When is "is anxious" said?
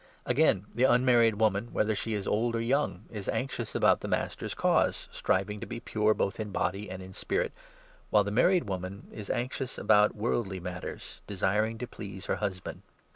3.11-3.75, 9.11-9.77